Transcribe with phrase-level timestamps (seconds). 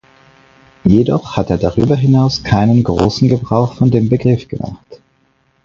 [0.83, 4.99] Jedoch hat er darüber hinaus keinen großen Gebrauch von dem Begriff gemacht.